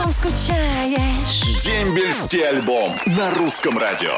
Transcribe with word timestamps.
Потом 0.00 0.12
скучаешь. 0.12 1.62
Дембельский 1.62 2.48
альбом 2.48 2.96
на 3.04 3.30
русском 3.32 3.76
радио. 3.76 4.16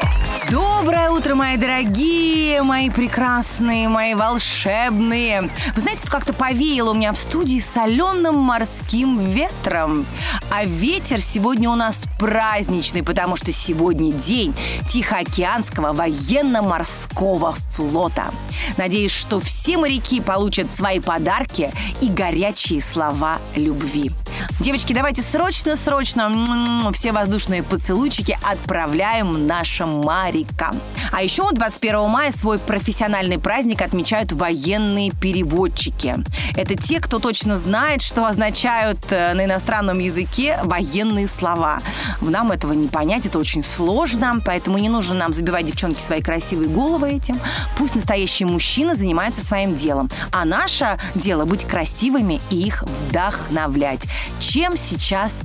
Доброе 0.49 1.09
утро, 1.09 1.35
мои 1.35 1.57
дорогие, 1.57 2.63
мои 2.63 2.89
прекрасные, 2.89 3.89
мои 3.89 4.13
волшебные. 4.13 5.49
Вы 5.75 5.81
знаете, 5.81 6.03
тут 6.03 6.11
как-то 6.11 6.31
повеяло 6.31 6.91
у 6.91 6.93
меня 6.93 7.11
в 7.11 7.17
студии 7.17 7.59
соленым 7.59 8.35
морским 8.35 9.19
ветром. 9.31 10.05
А 10.51 10.63
ветер 10.63 11.19
сегодня 11.19 11.69
у 11.69 11.75
нас 11.75 11.97
праздничный, 12.17 13.03
потому 13.03 13.35
что 13.35 13.51
сегодня 13.51 14.13
день 14.13 14.55
Тихоокеанского 14.89 15.91
военно-морского 15.91 17.55
флота. 17.71 18.29
Надеюсь, 18.77 19.11
что 19.11 19.41
все 19.41 19.77
моряки 19.77 20.21
получат 20.21 20.73
свои 20.73 20.99
подарки 20.99 21.71
и 21.99 22.07
горячие 22.07 22.81
слова 22.81 23.39
любви. 23.55 24.11
Девочки, 24.59 24.93
давайте 24.93 25.21
срочно-срочно 25.75 26.91
все 26.93 27.11
воздушные 27.11 27.63
поцелуйчики 27.63 28.37
отправляем 28.43 29.47
нашим 29.47 30.01
морякам. 30.01 30.79
А 31.11 31.21
еще 31.23 31.49
21 31.51 32.09
мая 32.09 32.31
свой 32.31 32.59
профессиональный 32.59 33.39
праздник 33.39 33.81
отмечают 33.81 34.31
военные 34.31 35.11
переводчики. 35.11 36.15
Это 36.55 36.75
те, 36.75 36.99
кто 36.99 37.19
точно 37.19 37.57
знает, 37.57 38.01
что 38.01 38.25
означают 38.25 38.99
э, 39.09 39.33
на 39.33 39.45
иностранном 39.45 39.99
языке 39.99 40.59
военные 40.63 41.27
слова. 41.27 41.79
Нам 42.21 42.51
этого 42.51 42.73
не 42.73 42.87
понять, 42.87 43.25
это 43.25 43.39
очень 43.39 43.63
сложно, 43.63 44.41
поэтому 44.45 44.77
не 44.77 44.89
нужно 44.89 45.15
нам 45.15 45.33
забивать 45.33 45.65
девчонки 45.65 45.99
свои 45.99 46.21
красивые 46.21 46.69
головы 46.69 47.11
этим. 47.11 47.39
Пусть 47.77 47.95
настоящие 47.95 48.47
мужчины 48.47 48.95
занимаются 48.95 49.45
своим 49.45 49.75
делом. 49.75 50.09
А 50.31 50.45
наше 50.45 50.99
дело 51.15 51.45
быть 51.45 51.65
красивыми 51.65 52.41
и 52.49 52.57
их 52.57 52.83
вдохновлять 52.83 54.03
чем 54.53 54.77
сейчас 54.77 55.41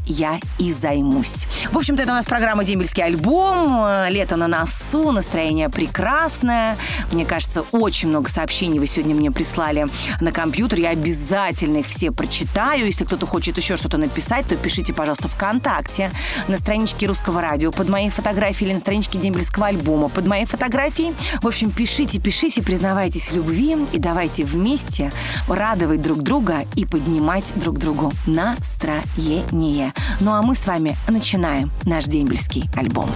и 0.58 0.72
займусь. 0.72 1.46
В 1.70 1.78
общем-то, 1.78 2.02
это 2.02 2.12
у 2.12 2.14
нас 2.14 2.26
программа 2.26 2.64
«Дембельский 2.64 3.04
альбом». 3.04 3.86
Лето 4.08 4.36
на 4.36 4.48
носу, 4.48 5.12
настроение 5.12 5.68
прекрасное. 5.68 6.76
Мне 7.12 7.24
кажется, 7.24 7.64
очень 7.70 8.08
много 8.08 8.28
сообщений 8.28 8.80
вы 8.80 8.86
сегодня 8.88 9.14
мне 9.14 9.30
прислали 9.30 9.86
на 10.20 10.32
компьютер. 10.32 10.80
Я 10.80 10.90
обязательно 10.90 11.78
их 11.78 11.86
все 11.86 12.10
прочитаю. 12.10 12.86
Если 12.86 13.04
кто-то 13.04 13.26
хочет 13.26 13.56
еще 13.58 13.76
что-то 13.76 13.96
написать, 13.96 14.46
то 14.46 14.56
пишите, 14.56 14.92
пожалуйста, 14.92 15.28
ВКонтакте, 15.28 16.10
на 16.48 16.58
страничке 16.58 17.06
Русского 17.06 17.40
радио, 17.40 17.70
под 17.70 17.88
моей 17.88 18.10
фотографией 18.10 18.70
или 18.70 18.74
на 18.74 18.80
страничке 18.80 19.18
Дембельского 19.18 19.68
альбома, 19.68 20.08
под 20.08 20.26
моей 20.26 20.46
фотографией. 20.46 21.14
В 21.40 21.46
общем, 21.46 21.70
пишите, 21.70 22.18
пишите, 22.18 22.62
признавайтесь 22.62 23.30
в 23.30 23.36
любви 23.36 23.76
и 23.92 23.98
давайте 23.98 24.44
вместе 24.44 25.12
радовать 25.48 26.02
друг 26.02 26.22
друга 26.22 26.64
и 26.74 26.84
поднимать 26.84 27.44
друг 27.54 27.78
другу 27.78 28.12
настроение. 28.26 29.92
Ну 30.20 30.32
а 30.32 30.42
мы 30.42 30.54
с 30.54 30.66
вами 30.66 30.96
начинаем 31.06 31.70
наш 31.84 32.04
дембельский 32.04 32.68
альбом. 32.76 33.10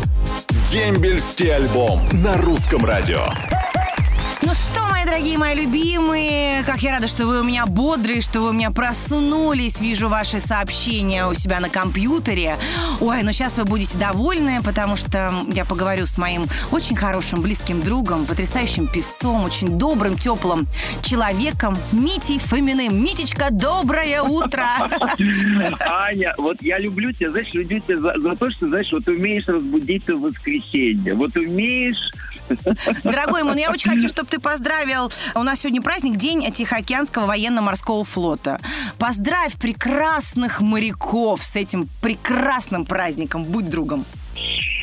Дембельский 0.71 1.55
альбом 1.55 2.01
на 2.13 2.37
русском 2.39 2.85
радио. 2.85 3.27
Дорогие, 5.13 5.37
мои 5.37 5.55
любимые, 5.55 6.63
как 6.65 6.83
я 6.83 6.93
рада, 6.93 7.07
что 7.07 7.27
вы 7.27 7.41
у 7.41 7.45
меня 7.45 7.67
бодрые, 7.67 8.23
что 8.23 8.41
вы 8.41 8.49
у 8.49 8.53
меня 8.53 8.71
проснулись. 8.71 9.79
Вижу 9.79 10.09
ваши 10.09 10.41
сообщения 10.41 11.27
у 11.27 11.35
себя 11.35 11.61
на 11.61 11.69
компьютере. 11.69 12.57
Ой, 12.99 13.23
ну 13.23 13.31
сейчас 13.31 13.59
вы 13.59 13.65
будете 13.65 13.99
довольны, 13.99 14.63
потому 14.65 14.97
что 14.97 15.31
я 15.49 15.67
поговорю 15.67 16.07
с 16.07 16.17
моим 16.17 16.47
очень 16.71 16.97
хорошим, 16.97 17.43
близким 17.43 17.83
другом, 17.83 18.25
потрясающим 18.25 18.89
певцом, 18.89 19.45
очень 19.45 19.77
добрым, 19.77 20.17
теплым 20.17 20.67
человеком 21.03 21.77
Митей 21.93 22.39
Фоминым. 22.39 23.05
Митечка, 23.05 23.49
доброе 23.51 24.23
утро! 24.23 24.65
Аня, 25.81 26.35
вот 26.39 26.57
я 26.63 26.79
люблю 26.79 27.13
тебя, 27.13 27.29
знаешь, 27.29 27.53
люблю 27.53 27.81
тебя 27.81 27.99
за, 27.99 28.19
за 28.19 28.35
то, 28.35 28.51
что, 28.51 28.67
знаешь, 28.67 28.91
вот 28.91 29.07
умеешь 29.07 29.47
разбудиться 29.47 30.17
в 30.17 30.23
воскресенье. 30.23 31.13
Вот 31.13 31.37
умеешь 31.37 32.13
Дорогой 33.05 33.43
мой, 33.43 33.55
ну 33.55 33.59
я 33.59 33.71
очень 33.71 33.91
хочу, 33.91 34.09
чтобы 34.09 34.29
ты 34.29 34.39
поздравил. 34.39 35.13
У 35.35 35.43
нас 35.43 35.61
сегодня 35.61 35.83
праздник, 35.83 36.17
День 36.17 36.51
Тихоокеанского 36.53 37.27
военно-морского 37.27 38.05
флота. 38.05 38.61
Поздравь 38.99 39.55
прекрасных 39.55 40.61
моряков 40.61 41.43
с 41.43 41.57
этим 41.57 41.89
прекрасным 42.01 42.85
праздником. 42.85 43.45
Будь 43.45 43.69
другом. 43.69 44.05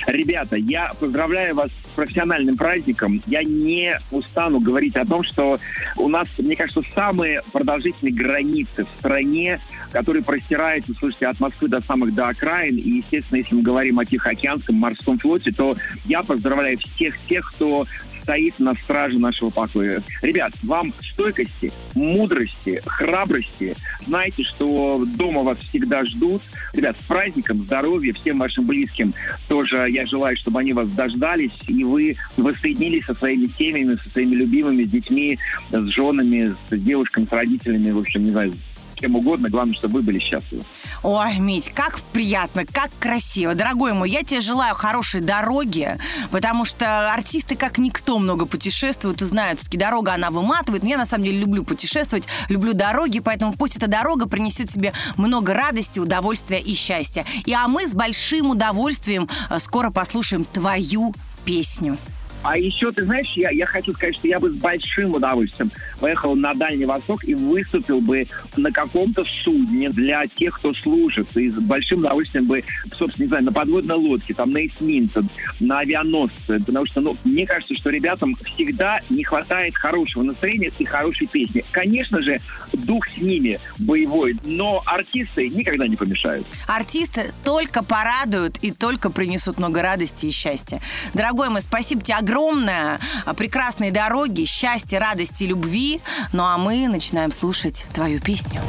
Ребята, 0.07 0.55
я 0.55 0.91
поздравляю 0.99 1.55
вас 1.55 1.69
с 1.71 1.95
профессиональным 1.95 2.57
праздником. 2.57 3.21
Я 3.27 3.43
не 3.43 3.99
устану 4.11 4.59
говорить 4.59 4.95
о 4.95 5.05
том, 5.05 5.23
что 5.23 5.59
у 5.97 6.07
нас, 6.07 6.27
мне 6.37 6.55
кажется, 6.55 6.81
самые 6.93 7.41
продолжительные 7.51 8.13
границы 8.13 8.85
в 8.85 8.99
стране, 8.99 9.59
которые 9.91 10.23
простираются, 10.23 10.93
слушайте, 10.97 11.27
от 11.27 11.39
Москвы 11.39 11.67
до 11.67 11.81
самых 11.81 12.13
до 12.13 12.29
окраин. 12.29 12.77
И, 12.77 12.89
естественно, 12.89 13.37
если 13.37 13.55
мы 13.55 13.61
говорим 13.61 13.99
о 13.99 14.05
Тихоокеанском 14.05 14.75
морском 14.75 15.17
флоте, 15.17 15.51
то 15.51 15.75
я 16.05 16.23
поздравляю 16.23 16.77
всех 16.77 17.17
тех, 17.27 17.51
кто 17.53 17.85
стоит 18.29 18.59
на 18.59 18.75
страже 18.75 19.17
нашего 19.17 19.49
покоя. 19.49 20.03
Ребят, 20.21 20.53
вам 20.61 20.93
стойкости, 21.01 21.71
мудрости, 21.95 22.79
храбрости. 22.85 23.75
Знайте, 24.05 24.43
что 24.43 25.03
дома 25.17 25.41
вас 25.41 25.57
всегда 25.57 26.05
ждут. 26.05 26.43
Ребят, 26.73 26.95
с 26.95 27.07
праздником, 27.07 27.63
здоровья 27.63 28.13
всем 28.13 28.37
вашим 28.37 28.67
близким. 28.67 29.15
Тоже 29.47 29.87
я 29.89 30.05
желаю, 30.05 30.37
чтобы 30.37 30.59
они 30.59 30.73
вас 30.73 30.89
дождались, 30.89 31.57
и 31.67 31.83
вы 31.83 32.17
воссоединились 32.37 33.05
со 33.05 33.15
своими 33.15 33.47
семьями, 33.47 33.95
со 33.95 34.07
своими 34.09 34.35
любимыми, 34.35 34.83
с 34.83 34.91
детьми, 34.91 35.39
с 35.71 35.87
женами, 35.87 36.53
с 36.69 36.77
девушками, 36.77 37.25
с 37.25 37.31
родителями, 37.31 37.89
в 37.89 37.97
общем, 37.97 38.25
не 38.25 38.29
знаю, 38.29 38.53
кем 38.99 39.15
угодно. 39.15 39.49
Главное, 39.49 39.75
чтобы 39.75 39.95
вы 39.95 40.01
были 40.01 40.19
счастливы. 40.19 40.63
Ой, 41.01 41.37
Мить, 41.39 41.71
как 41.73 41.99
приятно, 42.11 42.65
как 42.65 42.89
красиво. 42.99 43.55
Дорогой 43.55 43.93
мой, 43.93 44.09
я 44.09 44.23
тебе 44.23 44.41
желаю 44.41 44.75
хорошей 44.75 45.21
дороги, 45.21 45.97
потому 46.31 46.65
что 46.65 47.13
артисты 47.13 47.55
как 47.55 47.77
никто 47.77 48.19
много 48.19 48.45
путешествуют 48.45 49.21
и 49.21 49.25
знают, 49.25 49.59
все-таки 49.59 49.77
дорога, 49.77 50.13
она 50.13 50.29
выматывает. 50.29 50.83
Но 50.83 50.89
я, 50.89 50.97
на 50.97 51.05
самом 51.05 51.23
деле, 51.23 51.39
люблю 51.39 51.63
путешествовать, 51.63 52.27
люблю 52.49 52.73
дороги, 52.73 53.19
поэтому 53.19 53.53
пусть 53.53 53.77
эта 53.77 53.87
дорога 53.87 54.27
принесет 54.27 54.69
тебе 54.69 54.93
много 55.15 55.53
радости, 55.53 55.99
удовольствия 55.99 56.59
и 56.59 56.73
счастья. 56.73 57.25
И 57.45 57.53
а 57.53 57.67
мы 57.67 57.87
с 57.87 57.93
большим 57.93 58.49
удовольствием 58.49 59.29
э, 59.49 59.59
скоро 59.59 59.91
послушаем 59.91 60.43
твою 60.43 61.13
песню. 61.45 61.97
А 62.41 62.57
еще, 62.57 62.91
ты 62.91 63.03
знаешь, 63.03 63.31
я, 63.35 63.49
я 63.49 63.65
хочу 63.65 63.93
сказать, 63.93 64.15
что 64.15 64.27
я 64.27 64.39
бы 64.39 64.49
с 64.49 64.55
большим 64.55 65.13
удовольствием 65.13 65.71
поехал 65.99 66.35
на 66.35 66.53
Дальний 66.53 66.85
Восток 66.85 67.23
и 67.25 67.35
выступил 67.35 67.99
бы 67.99 68.27
на 68.55 68.71
каком-то 68.71 69.23
судне 69.25 69.89
для 69.89 70.25
тех, 70.27 70.55
кто 70.55 70.73
служит. 70.73 71.35
И 71.35 71.49
с 71.49 71.55
большим 71.55 71.99
удовольствием 71.99 72.45
бы, 72.45 72.63
собственно, 72.97 73.25
не 73.25 73.27
знаю, 73.27 73.43
на 73.45 73.51
подводной 73.51 73.95
лодке, 73.95 74.33
там, 74.33 74.51
на 74.51 74.65
эсминце, 74.65 75.21
на 75.59 75.79
авианосце. 75.79 76.59
Потому 76.65 76.85
что, 76.85 77.01
ну, 77.01 77.17
мне 77.23 77.45
кажется, 77.45 77.75
что 77.75 77.89
ребятам 77.89 78.35
всегда 78.35 79.01
не 79.09 79.23
хватает 79.23 79.75
хорошего 79.75 80.23
настроения 80.23 80.71
и 80.77 80.85
хорошей 80.85 81.27
песни. 81.27 81.63
Конечно 81.71 82.21
же, 82.21 82.39
дух 82.71 83.07
с 83.07 83.17
ними 83.17 83.59
боевой, 83.77 84.37
но 84.45 84.81
артисты 84.85 85.49
никогда 85.49 85.87
не 85.87 85.95
помешают. 85.95 86.47
Артисты 86.67 87.33
только 87.43 87.83
порадуют 87.83 88.57
и 88.61 88.71
только 88.71 89.09
принесут 89.09 89.57
много 89.57 89.81
радости 89.81 90.27
и 90.27 90.31
счастья. 90.31 90.79
Дорогой 91.13 91.49
мой, 91.49 91.61
спасибо 91.61 92.01
тебе 92.01 92.15
огромное. 92.29 92.99
Прекрасной 93.35 93.91
дороги, 93.91 94.45
счастья, 94.45 94.99
радости, 94.99 95.45
любви. 95.45 95.99
Ну 96.31 96.43
а 96.43 96.57
мы 96.57 96.87
начинаем 96.87 97.31
слушать 97.31 97.85
твою 97.93 98.19
песню. 98.19 98.61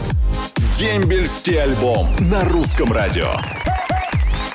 Дембельский 0.78 1.62
альбом 1.62 2.08
на 2.20 2.44
русском 2.44 2.92
радио. 2.92 3.34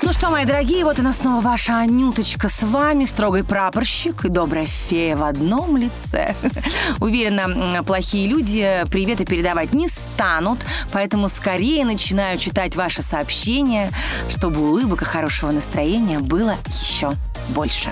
Ну 0.02 0.14
что, 0.14 0.30
мои 0.30 0.46
дорогие, 0.46 0.86
вот 0.86 1.00
она 1.00 1.14
снова 1.14 1.42
ваша 1.42 1.80
Анюточка 1.80 2.48
с 2.48 2.62
вами, 2.62 3.06
строгой 3.06 3.44
прапорщик 3.44 4.26
и 4.26 4.30
добрая 4.30 4.68
фея 4.68 5.16
в 5.16 5.24
одном 5.24 5.78
лице. 5.78 6.36
Уверена, 7.00 7.84
плохие 7.84 8.28
люди 8.28 8.84
приветы 8.92 9.26
передавать 9.26 9.74
не 9.74 9.88
станут, 9.88 10.60
поэтому 10.92 11.28
скорее 11.28 11.86
начинаю 11.86 12.38
читать 12.38 12.76
ваши 12.76 13.02
сообщения, 13.02 13.90
чтобы 14.30 14.62
улыбок 14.62 15.02
и 15.02 15.06
хорошего 15.06 15.52
настроения 15.52 16.20
было 16.20 16.56
еще 16.68 17.14
больше. 17.50 17.90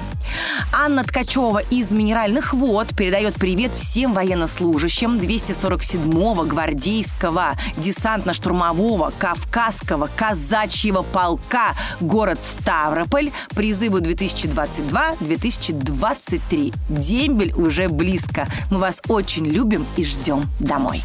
Анна 0.71 1.03
Ткачева 1.03 1.59
из 1.59 1.91
«Минеральных 1.91 2.53
вод» 2.53 2.95
передает 2.95 3.33
привет 3.35 3.73
всем 3.73 4.13
военнослужащим 4.13 5.17
247-го 5.17 6.43
гвардейского 6.43 7.57
десантно-штурмового 7.77 9.13
Кавказского 9.17 10.09
казачьего 10.15 11.01
полка 11.03 11.73
город 11.99 12.39
Ставрополь 12.39 13.31
призыву 13.55 13.97
2022-2023. 13.99 16.73
Дембель 16.89 17.53
уже 17.53 17.89
близко. 17.89 18.47
Мы 18.71 18.79
вас 18.79 19.01
очень 19.07 19.45
любим 19.45 19.85
и 19.97 20.05
ждем 20.05 20.45
домой. 20.59 21.03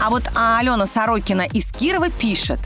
А 0.00 0.08
вот 0.10 0.24
Алена 0.34 0.86
Сорокина 0.86 1.42
из 1.42 1.70
Кирова 1.70 2.10
пишет. 2.10 2.58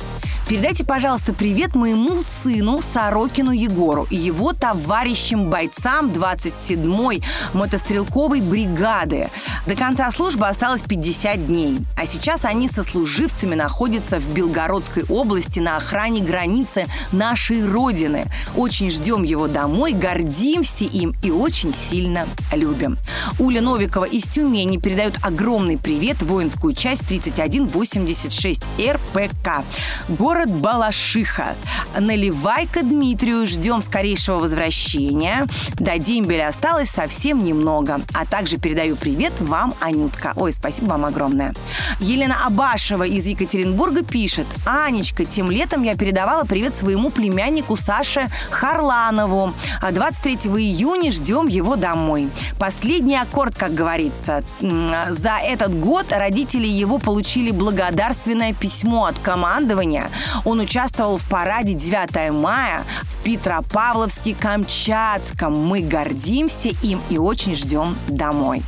Передайте, 0.48 0.82
пожалуйста, 0.82 1.34
привет 1.34 1.74
моему 1.74 2.22
сыну 2.22 2.80
Сорокину 2.80 3.50
Егору 3.50 4.06
и 4.08 4.16
его 4.16 4.54
товарищам-бойцам 4.54 6.08
27-й 6.08 7.22
мотострелковой 7.52 8.40
бригады. 8.40 9.28
До 9.66 9.74
конца 9.74 10.10
службы 10.10 10.48
осталось 10.48 10.80
50 10.80 11.48
дней, 11.48 11.80
а 11.98 12.06
сейчас 12.06 12.46
они 12.46 12.66
со 12.66 12.82
служивцами 12.82 13.54
находятся 13.54 14.18
в 14.18 14.32
Белгородской 14.32 15.04
области 15.10 15.60
на 15.60 15.76
охране 15.76 16.22
границы 16.22 16.86
нашей 17.12 17.62
Родины. 17.70 18.24
Очень 18.56 18.90
ждем 18.90 19.24
его 19.24 19.48
домой, 19.48 19.92
гордимся 19.92 20.84
им 20.84 21.14
и 21.22 21.30
очень 21.30 21.74
сильно 21.74 22.26
любим. 22.52 22.96
Уля 23.38 23.60
Новикова 23.60 24.06
из 24.06 24.22
Тюмени 24.22 24.78
передает 24.78 25.18
огромный 25.22 25.76
привет 25.76 26.22
воинскую 26.22 26.72
часть 26.72 27.06
3186 27.06 28.62
РПК. 28.80 29.64
Город 30.08 30.37
город 30.38 30.50
Балашиха. 30.50 31.56
Наливай-ка 31.98 32.82
Дмитрию, 32.84 33.44
ждем 33.44 33.82
скорейшего 33.82 34.38
возвращения. 34.38 35.46
До 35.74 35.98
дембеля 35.98 36.46
осталось 36.46 36.90
совсем 36.90 37.42
немного. 37.42 38.00
А 38.14 38.24
также 38.24 38.56
передаю 38.56 38.94
привет 38.94 39.32
вам, 39.40 39.74
Анютка. 39.80 40.34
Ой, 40.36 40.52
спасибо 40.52 40.90
вам 40.90 41.06
огромное. 41.06 41.54
Елена 41.98 42.36
Абашева 42.46 43.02
из 43.02 43.26
Екатеринбурга 43.26 44.04
пишет. 44.04 44.46
Анечка, 44.64 45.24
тем 45.24 45.50
летом 45.50 45.82
я 45.82 45.96
передавала 45.96 46.44
привет 46.44 46.72
своему 46.72 47.10
племяннику 47.10 47.74
Саше 47.74 48.28
Харланову. 48.50 49.54
23 49.90 50.34
июня 50.52 51.10
ждем 51.10 51.48
его 51.48 51.74
домой. 51.74 52.28
Последний 52.60 53.16
аккорд, 53.16 53.56
как 53.56 53.74
говорится. 53.74 54.44
За 54.60 55.38
этот 55.42 55.76
год 55.80 56.12
родители 56.12 56.68
его 56.68 56.98
получили 56.98 57.50
благодарственное 57.50 58.52
письмо 58.52 59.06
от 59.06 59.18
командования. 59.18 60.12
Он 60.44 60.60
участвовал 60.60 61.18
в 61.18 61.24
параде 61.24 61.74
9 61.74 62.32
мая. 62.32 62.84
в 63.02 63.17
Петропавловске-Камчатском. 63.24 65.56
Мы 65.56 65.80
гордимся 65.80 66.68
им 66.82 67.00
и 67.10 67.18
очень 67.18 67.54
ждем 67.54 67.96
домой. 68.08 68.62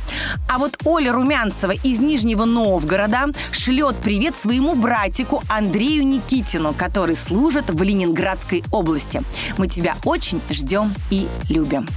А 0.49 0.57
вот 0.57 0.77
Оля 0.85 1.11
Румянцева 1.11 1.71
из 1.71 1.99
Нижнего 1.99 2.45
Новгорода 2.45 3.25
шлет 3.51 3.95
привет 3.97 4.35
своему 4.35 4.75
братику 4.75 5.43
Андрею 5.49 6.05
Никитину, 6.05 6.73
который 6.73 7.15
служит 7.15 7.69
в 7.69 7.81
Ленинградской 7.81 8.63
области. 8.71 9.21
Мы 9.57 9.67
тебя 9.67 9.95
очень 10.03 10.41
ждем 10.49 10.93
и 11.09 11.27
любим. 11.49 11.87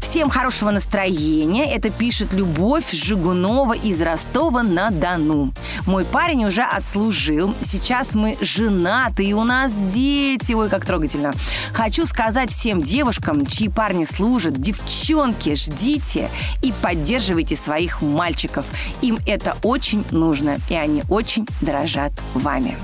Всем 0.00 0.30
хорошего 0.30 0.70
настроения. 0.70 1.72
Это 1.72 1.90
пишет 1.90 2.32
Любовь 2.32 2.92
Жигунова 2.92 3.72
из 3.72 4.00
Ростова-на-Дону. 4.00 5.52
Мой 5.86 6.04
парень 6.04 6.44
уже 6.44 6.62
отслужил. 6.62 7.54
Сейчас 7.60 8.14
мы 8.14 8.36
женаты, 8.40 9.24
и 9.24 9.32
у 9.32 9.44
нас 9.44 9.72
дети. 9.92 10.52
Ой, 10.52 10.68
как 10.68 10.86
трогательно. 10.86 11.32
Хочу 11.72 11.95
сказать 12.04 12.50
всем 12.50 12.82
девушкам, 12.82 13.46
чьи 13.46 13.68
парни 13.68 14.04
служат, 14.04 14.60
девчонки, 14.60 15.54
ждите 15.54 16.30
и 16.62 16.74
поддерживайте 16.82 17.56
своих 17.56 18.02
мальчиков. 18.02 18.66
Им 19.00 19.18
это 19.26 19.56
очень 19.62 20.04
нужно, 20.10 20.58
и 20.68 20.74
они 20.74 21.04
очень 21.08 21.46
дорожат 21.60 22.12
вами. 22.34 22.76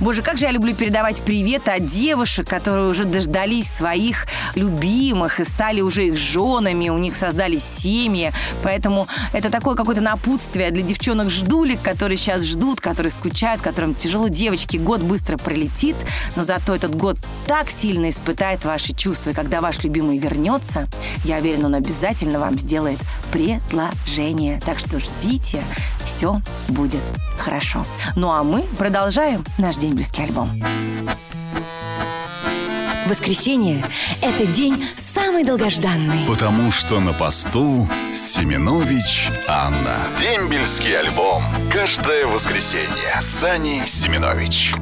Боже, 0.00 0.22
как 0.22 0.38
же 0.38 0.44
я 0.44 0.50
люблю 0.52 0.74
передавать 0.74 1.22
привет 1.22 1.68
от 1.68 1.86
девушек, 1.86 2.48
которые 2.48 2.88
уже 2.88 3.04
дождались 3.04 3.68
своих 3.68 4.26
любимых 4.54 5.40
и 5.40 5.44
стали 5.44 5.80
уже 5.80 6.06
их 6.06 6.16
женами, 6.16 6.88
у 6.88 6.98
них 6.98 7.16
создались 7.16 7.64
семьи. 7.64 8.32
Поэтому 8.62 9.08
это 9.32 9.50
такое 9.50 9.74
какое-то 9.74 10.02
напутствие 10.02 10.70
для 10.70 10.82
девчонок-ждулек, 10.82 11.82
которые 11.82 12.16
сейчас 12.16 12.42
ждут, 12.42 12.80
которые 12.80 13.10
скучают, 13.10 13.60
которым 13.60 13.94
тяжело. 13.94 14.28
Девочки, 14.28 14.76
год 14.76 15.00
быстро 15.00 15.36
пролетит, 15.36 15.96
но 16.36 16.44
зато 16.44 16.74
этот 16.74 16.94
год 16.94 17.16
так 17.46 17.70
сильно 17.70 18.08
испытает 18.36 18.66
ваши 18.66 18.92
чувства. 18.92 19.30
И 19.30 19.34
когда 19.34 19.62
ваш 19.62 19.82
любимый 19.82 20.18
вернется, 20.18 20.88
я 21.24 21.38
уверена, 21.38 21.66
он 21.66 21.74
обязательно 21.74 22.38
вам 22.38 22.58
сделает 22.58 22.98
предложение. 23.32 24.60
Так 24.60 24.78
что 24.78 25.00
ждите, 25.00 25.64
все 26.04 26.42
будет 26.68 27.00
хорошо. 27.38 27.84
Ну 28.14 28.30
а 28.30 28.42
мы 28.42 28.62
продолжаем 28.76 29.42
наш 29.56 29.76
дембельский 29.76 30.24
альбом. 30.24 30.50
Воскресенье– 33.06 33.82
это 34.20 34.44
день 34.46 34.84
самый 34.96 35.44
долгожданный. 35.44 36.26
Потому 36.26 36.70
что 36.72 37.00
на 37.00 37.14
посту 37.14 37.88
Семенович 38.14 39.30
Анна. 39.48 39.96
Дембельский 40.18 40.98
альбом. 40.98 41.42
Каждое 41.72 42.26
воскресенье. 42.26 43.18
Сани 43.20 43.82
Семенович. 43.86 44.74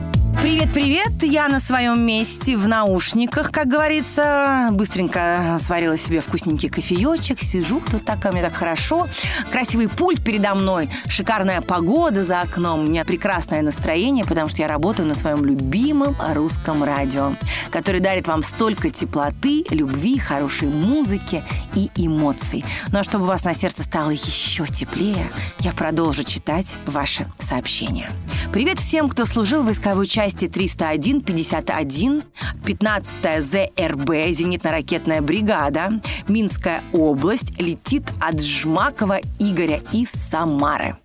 Привет-привет! 0.44 1.22
Я 1.22 1.48
на 1.48 1.58
своем 1.58 2.02
месте, 2.02 2.58
в 2.58 2.68
наушниках, 2.68 3.50
как 3.50 3.66
говорится. 3.66 4.68
Быстренько 4.72 5.58
сварила 5.64 5.96
себе 5.96 6.20
вкусненький 6.20 6.68
кофеечек, 6.68 7.40
сижу, 7.40 7.80
тут 7.90 8.04
так, 8.04 8.30
мне 8.30 8.42
так 8.42 8.52
хорошо. 8.52 9.08
Красивый 9.50 9.88
пульт 9.88 10.22
передо 10.22 10.54
мной, 10.54 10.90
шикарная 11.08 11.62
погода 11.62 12.26
за 12.26 12.42
окном. 12.42 12.80
У 12.80 12.82
меня 12.88 13.06
прекрасное 13.06 13.62
настроение, 13.62 14.26
потому 14.26 14.50
что 14.50 14.60
я 14.60 14.68
работаю 14.68 15.08
на 15.08 15.14
своем 15.14 15.46
любимом 15.46 16.14
русском 16.34 16.84
радио, 16.84 17.32
который 17.70 18.00
дарит 18.00 18.28
вам 18.28 18.42
столько 18.42 18.90
теплоты, 18.90 19.64
любви, 19.70 20.18
хорошей 20.18 20.68
музыки 20.68 21.42
и 21.74 21.90
эмоций. 21.96 22.66
Ну 22.92 22.98
а 22.98 23.02
чтобы 23.02 23.24
у 23.24 23.28
вас 23.28 23.44
на 23.44 23.54
сердце 23.54 23.82
стало 23.82 24.10
еще 24.10 24.66
теплее, 24.66 25.30
я 25.60 25.72
продолжу 25.72 26.22
читать 26.22 26.66
ваши 26.84 27.26
сообщения. 27.38 28.10
Привет 28.52 28.78
всем, 28.78 29.08
кто 29.08 29.24
служил 29.24 29.62
в 29.62 29.64
войсковой 29.64 30.06
части 30.06 30.33
части 30.34 30.46
301-51, 30.46 32.24
15-я 32.64 33.42
ЗРБ, 33.42 34.10
зенитно-ракетная 34.32 35.20
бригада, 35.20 36.00
Минская 36.28 36.82
область, 36.92 37.58
летит 37.60 38.10
от 38.20 38.40
Жмакова 38.40 39.20
Игоря 39.38 39.80
из 39.92 40.10
Самары. 40.10 40.96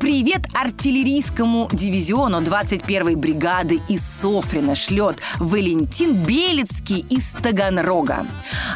Привет 0.00 0.46
артиллерийскому 0.54 1.68
дивизиону 1.72 2.40
21-й 2.40 3.14
бригады 3.14 3.80
из 3.88 4.02
Софрина 4.02 4.74
шлет 4.74 5.18
Валентин 5.38 6.14
Белецкий 6.24 7.06
из 7.08 7.30
Таганрога. 7.42 8.26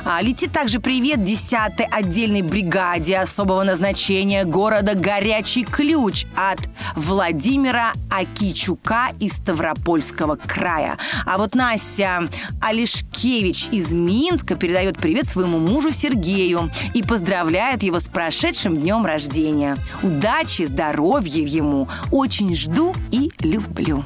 А, 0.08 0.22
летит 0.22 0.52
также 0.52 0.78
привет 0.78 1.18
10-й 1.18 1.84
отдельной 1.84 2.42
бригаде 2.42 3.18
особого 3.18 3.64
назначения 3.64 4.44
города 4.44 4.94
Горячий 4.94 5.64
Ключ 5.64 6.26
от 6.36 6.60
Владимира 6.94 7.92
Акичука 8.08 9.08
из 9.18 9.32
Ставропольского 9.32 10.36
края. 10.36 10.96
А 11.26 11.38
вот 11.38 11.56
Настя 11.56 12.28
Алишкевич 12.60 13.66
из 13.72 13.90
Минска 13.90 14.54
передает 14.54 14.96
привет 14.98 15.26
своему 15.26 15.58
мужу 15.58 15.90
Сергею 15.90 16.70
и 16.94 17.02
поздравляет 17.02 17.82
его 17.82 17.98
с 17.98 18.04
прошедшим 18.04 18.76
днем 18.76 19.04
рождения. 19.04 19.76
Удачи, 20.04 20.66
здоровья 20.66 21.44
ему. 21.44 21.88
Очень 22.12 22.54
жду 22.54 22.94
и 23.10 23.32
люблю. 23.40 24.04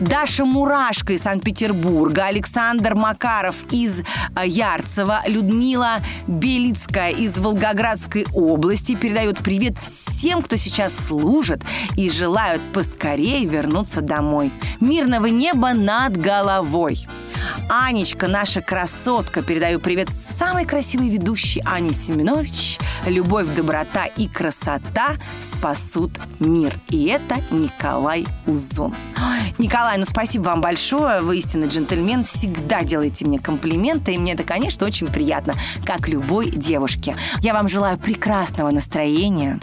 Даша 0.00 0.44
Мурашко 0.44 1.12
из 1.12 1.22
Санкт-Петербурга, 1.22 2.26
Александр 2.26 2.94
Макаров 2.94 3.56
из 3.70 4.02
а, 4.34 4.44
Ярцева, 4.44 5.22
Людмила 5.26 6.00
Белицкая 6.26 7.10
из 7.10 7.36
Волгоградской 7.38 8.26
области 8.32 8.94
передают 8.94 9.38
привет 9.38 9.78
всем, 9.78 10.42
кто 10.42 10.56
сейчас 10.56 10.94
служит 10.94 11.62
и 11.96 12.10
желают 12.10 12.62
поскорее 12.72 13.46
вернуться 13.46 14.00
домой. 14.00 14.52
Мирного 14.80 15.26
неба 15.26 15.72
над 15.72 16.16
головой. 16.16 17.06
Анечка, 17.68 18.28
наша 18.28 18.60
красотка, 18.60 19.42
передаю 19.42 19.80
привет 19.80 20.08
самой 20.10 20.64
красивой 20.64 21.08
ведущей 21.08 21.62
Ане 21.66 21.92
Семенович. 21.92 22.78
Любовь, 23.06 23.48
доброта 23.54 24.06
и 24.06 24.28
красота 24.28 25.16
спасут 25.40 26.12
мир. 26.40 26.78
И 26.88 27.06
это 27.06 27.36
Николай 27.50 28.26
Узун. 28.46 28.94
Николай, 29.58 29.96
ну 29.98 30.04
спасибо 30.04 30.44
вам 30.44 30.60
большое. 30.60 31.20
Вы 31.20 31.38
истинный 31.38 31.68
джентльмен. 31.68 32.24
Всегда 32.24 32.82
делаете 32.82 33.24
мне 33.24 33.38
комплименты. 33.38 34.14
И 34.14 34.18
мне 34.18 34.32
это, 34.32 34.44
конечно, 34.44 34.86
очень 34.86 35.06
приятно, 35.06 35.54
как 35.84 36.08
любой 36.08 36.50
девушке. 36.50 37.16
Я 37.40 37.54
вам 37.54 37.68
желаю 37.68 37.98
прекрасного 37.98 38.70
настроения, 38.70 39.58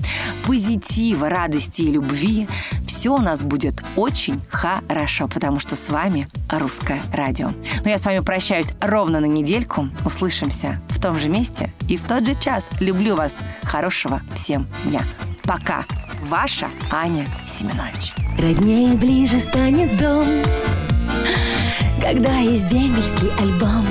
позитива, 0.46 1.30
радости 1.30 1.84
и 1.84 1.92
любви. 1.92 2.48
Все 3.04 3.14
у 3.14 3.18
нас 3.18 3.44
будет 3.44 3.84
очень 3.98 4.40
хорошо, 4.50 5.28
потому 5.28 5.60
что 5.60 5.76
с 5.76 5.90
вами 5.90 6.30
Русское 6.50 7.02
радио. 7.12 7.50
Но 7.84 7.90
я 7.90 7.98
с 7.98 8.06
вами 8.06 8.20
прощаюсь 8.20 8.68
ровно 8.80 9.20
на 9.20 9.26
недельку. 9.26 9.90
Услышимся 10.06 10.80
в 10.88 11.02
том 11.02 11.20
же 11.20 11.28
месте 11.28 11.74
и 11.90 11.98
в 11.98 12.08
тот 12.08 12.26
же 12.26 12.34
час. 12.34 12.66
Люблю 12.80 13.18
вас. 13.18 13.36
Хорошего 13.64 14.22
всем 14.34 14.68
дня. 14.86 15.02
Пока. 15.44 15.84
Ваша 16.30 16.70
Аня 16.92 17.28
Семенович. 17.46 18.14
Роднее 18.40 18.94
ближе 18.94 19.38
станет 19.42 19.98
дом, 19.98 20.26
когда 22.02 22.38
есть 22.38 22.70
дембельский 22.70 23.32
альбом. 23.38 23.86